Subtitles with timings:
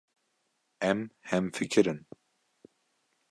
[0.87, 1.03] Em
[1.33, 2.01] hemfikir in.